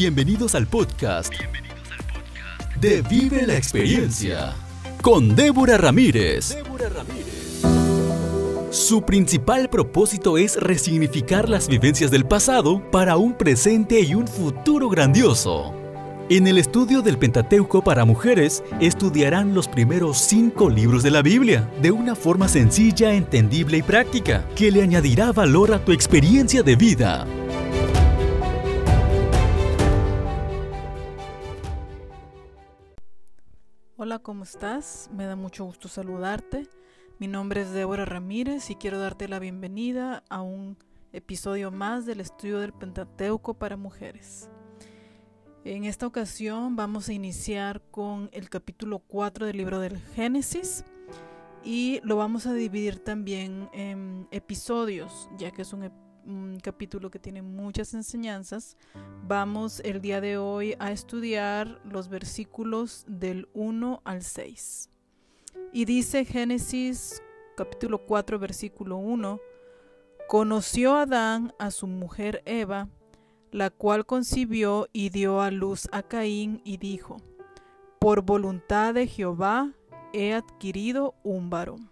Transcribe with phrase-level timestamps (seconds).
[0.00, 1.34] Bienvenidos al podcast,
[2.80, 4.54] de Vive la Experiencia
[5.02, 6.56] con Débora Ramírez.
[8.70, 14.88] Su principal propósito es resignificar las vivencias del pasado para un presente y un futuro
[14.88, 15.74] grandioso.
[16.30, 21.68] En el estudio del Pentateuco para mujeres, estudiarán los primeros cinco libros de la Biblia
[21.82, 26.76] de una forma sencilla, entendible y práctica, que le añadirá valor a tu experiencia de
[26.76, 27.26] vida.
[34.28, 35.08] ¿Cómo estás?
[35.10, 36.68] Me da mucho gusto saludarte.
[37.18, 40.76] Mi nombre es Débora Ramírez y quiero darte la bienvenida a un
[41.14, 44.50] episodio más del estudio del Pentateuco para mujeres.
[45.64, 50.84] En esta ocasión vamos a iniciar con el capítulo 4 del libro del Génesis
[51.64, 55.90] y lo vamos a dividir también en episodios, ya que es un,
[56.62, 58.76] capítulo que tiene muchas enseñanzas.
[59.26, 64.90] Vamos el día de hoy a estudiar los versículos del 1 al 6.
[65.72, 67.22] Y dice Génesis
[67.58, 69.40] capítulo 4 versículo 1,
[70.28, 72.88] conoció Adán a su mujer Eva,
[73.50, 77.16] la cual concibió y dio a luz a Caín y dijo,
[77.98, 79.72] Por voluntad de Jehová
[80.12, 81.90] he adquirido un varón.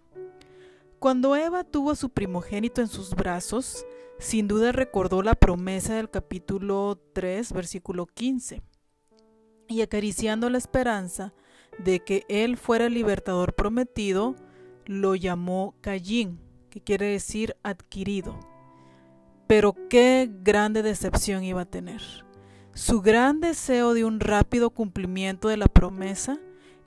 [1.00, 3.84] Cuando Eva tuvo a su primogénito en sus brazos,
[4.18, 8.62] sin duda recordó la promesa del capítulo 3, versículo 15,
[9.68, 11.34] y acariciando la esperanza
[11.78, 14.36] de que él fuera el libertador prometido,
[14.86, 18.38] lo llamó Caín, que quiere decir adquirido.
[19.46, 22.02] Pero qué grande decepción iba a tener.
[22.74, 26.38] Su gran deseo de un rápido cumplimiento de la promesa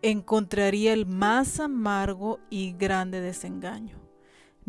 [0.01, 4.08] encontraría el más amargo y grande desengaño.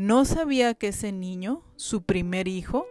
[0.01, 2.87] No sabía que ese niño, su primer hijo,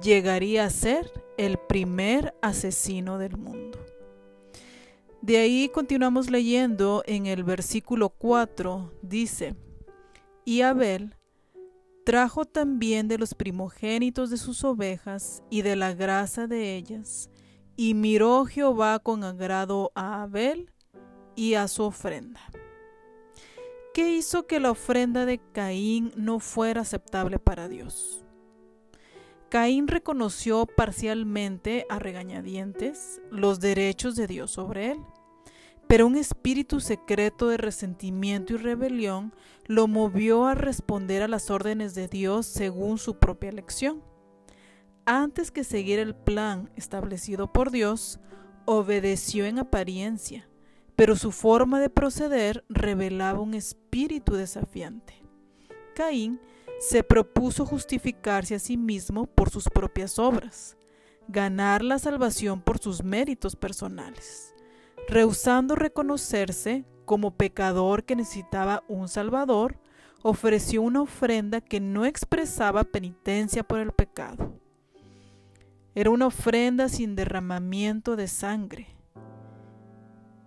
[0.00, 3.84] llegaría a ser el primer asesino del mundo.
[5.20, 9.56] De ahí continuamos leyendo en el versículo 4, dice,
[10.44, 11.16] y Abel
[12.04, 17.30] trajo también de los primogénitos de sus ovejas y de la grasa de ellas,
[17.74, 20.70] y miró Jehová con agrado a Abel
[21.34, 22.40] y a su ofrenda.
[23.94, 28.24] ¿Qué hizo que la ofrenda de Caín no fuera aceptable para Dios?
[29.50, 34.98] Caín reconoció parcialmente a regañadientes los derechos de Dios sobre él,
[35.86, 39.32] pero un espíritu secreto de resentimiento y rebelión
[39.66, 44.02] lo movió a responder a las órdenes de Dios según su propia elección.
[45.06, 48.18] Antes que seguir el plan establecido por Dios,
[48.64, 50.48] obedeció en apariencia,
[50.96, 55.22] pero su forma de proceder revelaba un espíritu desafiante.
[55.94, 56.40] Caín
[56.78, 60.76] se propuso justificarse a sí mismo por sus propias obras,
[61.28, 64.54] ganar la salvación por sus méritos personales,
[65.08, 69.78] rehusando reconocerse como pecador que necesitaba un Salvador,
[70.22, 74.58] ofreció una ofrenda que no expresaba penitencia por el pecado.
[75.94, 78.88] Era una ofrenda sin derramamiento de sangre.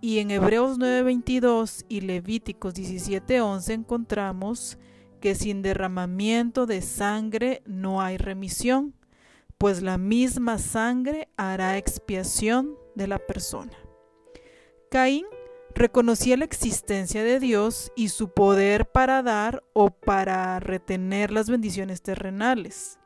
[0.00, 4.78] Y en Hebreos 9:22 y Levíticos 17:11 encontramos
[5.20, 8.94] que sin derramamiento de sangre no hay remisión,
[9.58, 13.76] pues la misma sangre hará expiación de la persona.
[14.88, 15.26] Caín
[15.74, 22.02] reconocía la existencia de Dios y su poder para dar o para retener las bendiciones
[22.02, 22.98] terrenales.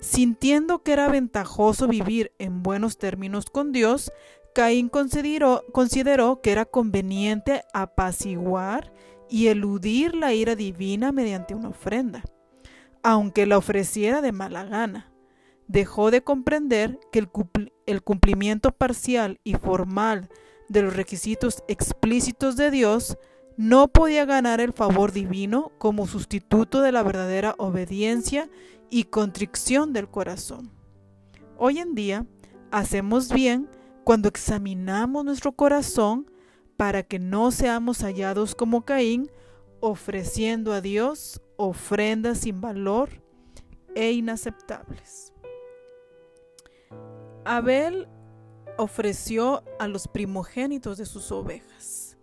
[0.00, 4.12] Sintiendo que era ventajoso vivir en buenos términos con Dios,
[4.58, 8.92] Caín consideró, que era conveniente apaciguar
[9.30, 12.24] y eludir la ira divina mediante una ofrenda,
[13.04, 15.12] aunque la ofreciera de mala gana.
[15.68, 17.28] Dejó de comprender que el,
[17.86, 20.28] el cumplimiento parcial y formal
[20.68, 23.16] de los requisitos explícitos de Dios
[23.56, 28.50] no podía ganar el favor divino como sustituto de la verdadera obediencia
[28.90, 30.72] y contrición del corazón.
[31.56, 32.26] Hoy en día
[32.72, 33.68] hacemos bien
[34.08, 36.30] cuando examinamos nuestro corazón
[36.78, 39.30] para que no seamos hallados como Caín,
[39.80, 43.10] ofreciendo a Dios ofrendas sin valor
[43.94, 45.34] e inaceptables.
[47.44, 48.08] Abel
[48.78, 52.16] ofreció a los primogénitos de sus ovejas.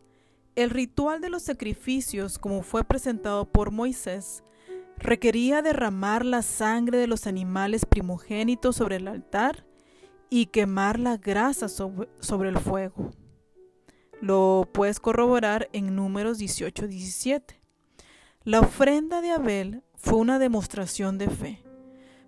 [0.55, 4.43] El ritual de los sacrificios, como fue presentado por Moisés,
[4.97, 9.67] requería derramar la sangre de los animales primogénitos sobre el altar
[10.29, 13.11] y quemar la grasa sobre, el fuego.
[14.21, 17.59] Lo puedes corroborar en números 18-17.
[18.43, 21.63] La ofrenda de Abel fue una demostración de fe,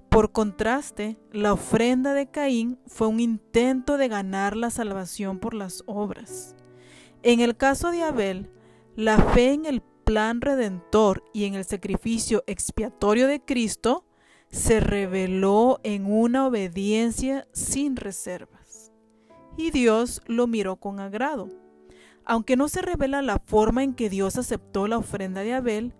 [0.10, 5.84] Por contraste, la ofrenda de Caín fue un intento de ganar la salvación por las
[5.86, 6.56] obras.
[7.24, 8.50] En el caso de Abel,
[8.96, 14.07] la fe en el plan redentor y en el sacrificio expiatorio de Cristo
[14.50, 18.92] se reveló en una obediencia sin reservas.
[19.58, 21.50] Y Dios lo miró con agrado.
[22.26, 25.94] Aunque no se revela la forma en que Dios aceptó la ofrenda de Abel,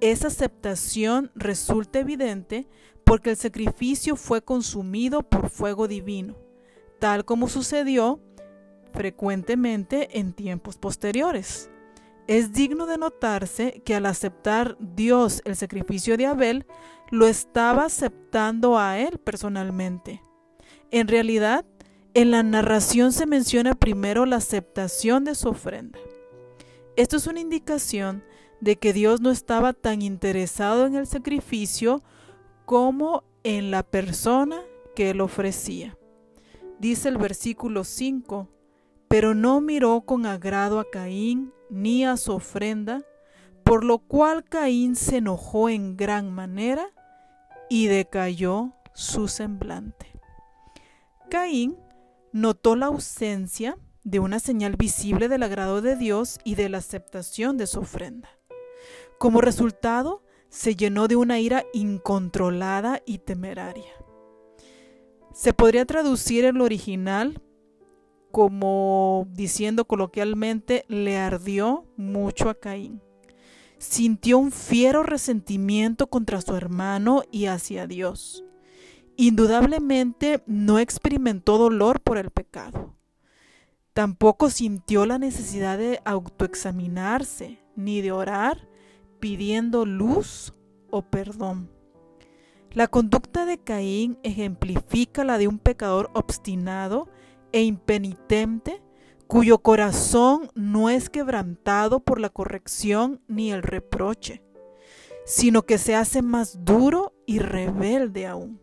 [0.00, 2.68] esa aceptación resulta evidente
[3.04, 6.36] porque el sacrificio fue consumido por fuego divino,
[6.98, 8.20] tal como sucedió
[8.92, 11.70] frecuentemente en tiempos posteriores.
[12.26, 16.66] Es digno de notarse que al aceptar Dios el sacrificio de Abel,
[17.14, 20.20] lo estaba aceptando a él personalmente.
[20.90, 21.64] En realidad,
[22.12, 25.98] en la narración se menciona primero la aceptación de su ofrenda.
[26.96, 28.24] Esto es una indicación
[28.60, 32.02] de que Dios no estaba tan interesado en el sacrificio
[32.64, 34.60] como en la persona
[34.96, 35.96] que él ofrecía.
[36.80, 38.48] Dice el versículo 5,
[39.06, 43.04] pero no miró con agrado a Caín ni a su ofrenda,
[43.62, 46.90] por lo cual Caín se enojó en gran manera
[47.74, 50.12] y decayó su semblante.
[51.28, 51.76] Caín
[52.30, 57.56] notó la ausencia de una señal visible del agrado de Dios y de la aceptación
[57.56, 58.28] de su ofrenda.
[59.18, 63.90] Como resultado, se llenó de una ira incontrolada y temeraria.
[65.32, 67.42] Se podría traducir el original
[68.30, 73.02] como diciendo coloquialmente, le ardió mucho a Caín.
[73.86, 78.42] Sintió un fiero resentimiento contra su hermano y hacia Dios.
[79.16, 82.96] Indudablemente no experimentó dolor por el pecado.
[83.92, 88.68] Tampoco sintió la necesidad de autoexaminarse ni de orar
[89.20, 90.54] pidiendo luz
[90.90, 91.70] o perdón.
[92.72, 97.08] La conducta de Caín ejemplifica la de un pecador obstinado
[97.52, 98.82] e impenitente
[99.26, 104.42] cuyo corazón no es quebrantado por la corrección ni el reproche,
[105.24, 108.60] sino que se hace más duro y rebelde aún.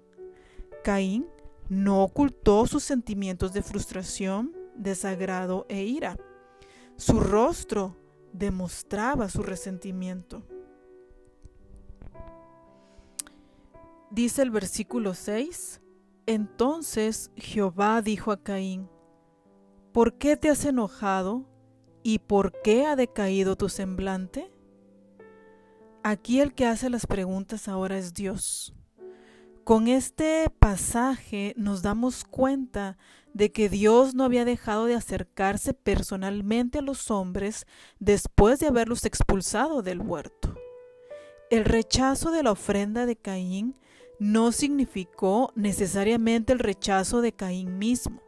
[0.83, 1.27] Caín
[1.69, 6.17] no ocultó sus sentimientos de frustración, desagrado e ira.
[6.97, 7.95] Su rostro
[8.33, 10.43] demostraba su resentimiento.
[14.09, 15.81] Dice el versículo 6,
[16.25, 18.89] entonces Jehová dijo a Caín,
[19.91, 21.45] ¿por qué te has enojado
[22.03, 24.51] y por qué ha decaído tu semblante?
[26.03, 28.73] Aquí el que hace las preguntas ahora es Dios.
[29.63, 32.97] Con este pasaje nos damos cuenta
[33.33, 37.65] de que Dios no había dejado de acercarse personalmente a los hombres
[37.99, 40.55] después de haberlos expulsado del huerto.
[41.51, 43.77] El rechazo de la ofrenda de Caín
[44.19, 48.21] no significó necesariamente el rechazo de Caín mismo.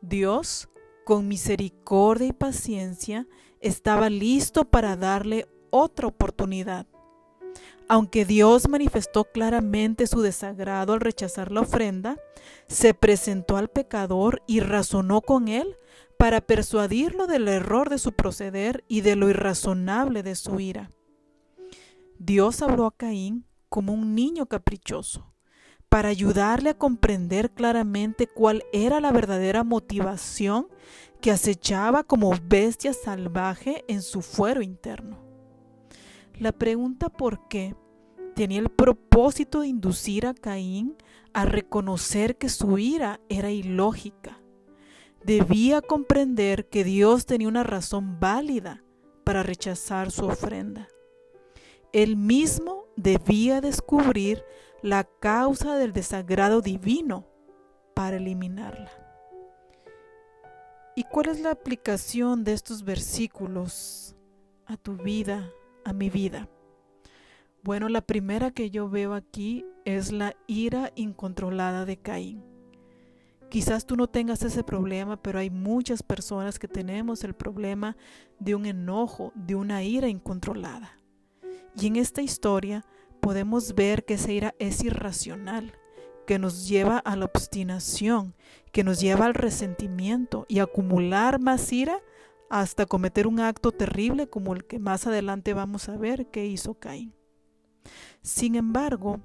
[0.00, 0.68] Dios,
[1.04, 3.26] con misericordia y paciencia,
[3.60, 6.86] estaba listo para darle otra oportunidad.
[7.88, 12.16] Aunque Dios manifestó claramente su desagrado al rechazar la ofrenda,
[12.66, 15.76] se presentó al pecador y razonó con él
[16.16, 20.90] para persuadirlo del error de su proceder y de lo irrazonable de su ira.
[22.18, 25.31] Dios habló a Caín como un niño caprichoso,
[25.92, 30.68] para ayudarle a comprender claramente cuál era la verdadera motivación
[31.20, 35.18] que acechaba como bestia salvaje en su fuero interno.
[36.38, 37.76] La pregunta por qué
[38.34, 40.96] tenía el propósito de inducir a Caín
[41.34, 44.40] a reconocer que su ira era ilógica.
[45.22, 48.82] Debía comprender que Dios tenía una razón válida
[49.24, 50.88] para rechazar su ofrenda.
[51.92, 54.42] Él mismo debía descubrir
[54.82, 57.26] la causa del desagrado divino
[57.94, 58.90] para eliminarla.
[60.96, 64.16] ¿Y cuál es la aplicación de estos versículos
[64.66, 65.50] a tu vida,
[65.84, 66.48] a mi vida?
[67.62, 72.44] Bueno, la primera que yo veo aquí es la ira incontrolada de Caín.
[73.48, 77.96] Quizás tú no tengas ese problema, pero hay muchas personas que tenemos el problema
[78.40, 80.98] de un enojo, de una ira incontrolada.
[81.78, 82.84] Y en esta historia
[83.22, 85.72] podemos ver que esa ira es irracional,
[86.26, 88.34] que nos lleva a la obstinación,
[88.72, 92.00] que nos lleva al resentimiento y acumular más ira
[92.50, 96.74] hasta cometer un acto terrible como el que más adelante vamos a ver que hizo
[96.74, 97.14] Caín.
[98.22, 99.20] Sin embargo,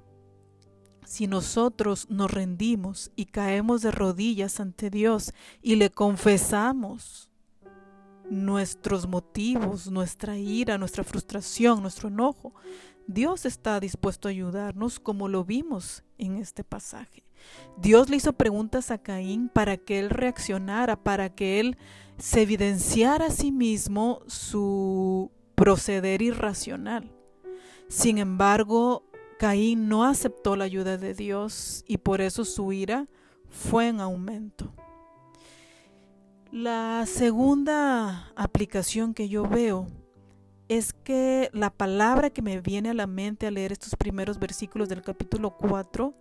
[1.04, 7.28] si nosotros nos rendimos y caemos de rodillas ante Dios y le confesamos
[8.30, 12.54] nuestros motivos, nuestra ira, nuestra frustración, nuestro enojo,
[13.08, 17.24] Dios está dispuesto a ayudarnos como lo vimos en este pasaje.
[17.78, 21.78] Dios le hizo preguntas a Caín para que él reaccionara, para que él
[22.18, 27.10] se evidenciara a sí mismo su proceder irracional.
[27.88, 29.04] Sin embargo,
[29.38, 33.08] Caín no aceptó la ayuda de Dios y por eso su ira
[33.48, 34.74] fue en aumento.
[36.52, 39.86] La segunda aplicación que yo veo
[40.68, 44.88] es que la palabra que me viene a la mente al leer estos primeros versículos
[44.88, 46.14] del capítulo 4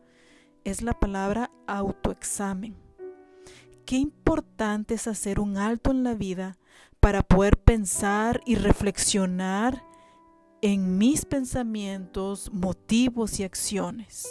[0.63, 2.75] es la palabra autoexamen.
[3.85, 6.57] Qué importante es hacer un alto en la vida
[6.99, 9.83] para poder pensar y reflexionar
[10.61, 14.27] en mis pensamientos, motivos y acciones.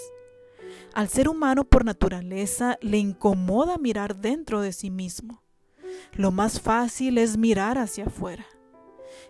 [0.95, 5.43] Al ser humano por naturaleza le incomoda mirar dentro de sí mismo.
[6.13, 8.47] Lo más fácil es mirar hacia afuera.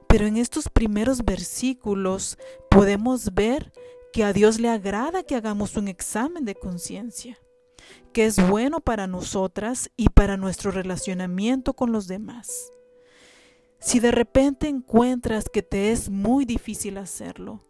[0.09, 2.39] Pero en estos primeros versículos
[2.71, 3.73] podemos ver
[4.13, 7.39] que a Dios le agrada que hagamos un examen de conciencia,
[8.13, 12.71] que es bueno para nosotras y para nuestro relacionamiento con los demás.
[13.79, 17.63] Si de repente encuentras que te es muy difícil hacerlo,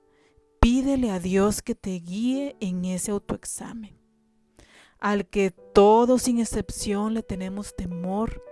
[0.61, 3.99] pídele a Dios que te guíe en ese autoexamen,
[4.99, 8.43] al que todos sin excepción le tenemos temor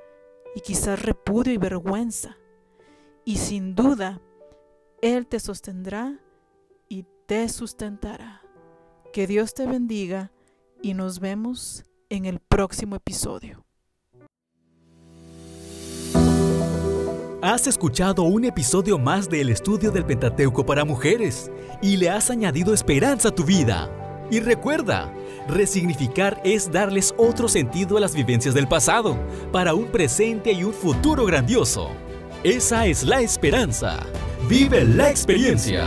[0.54, 2.36] y quizás repudio y vergüenza.
[3.24, 4.20] Y sin duda,
[5.00, 6.20] Él te sostendrá
[7.26, 8.42] te sustentará.
[9.12, 10.32] Que Dios te bendiga
[10.82, 13.64] y nos vemos en el próximo episodio.
[17.40, 21.50] Has escuchado un episodio más del estudio del Pentateuco para mujeres
[21.82, 23.90] y le has añadido esperanza a tu vida.
[24.30, 25.12] Y recuerda,
[25.48, 29.18] resignificar es darles otro sentido a las vivencias del pasado
[29.52, 31.90] para un presente y un futuro grandioso.
[32.44, 34.04] Esa es la esperanza.
[34.50, 35.86] Vive la experiencia.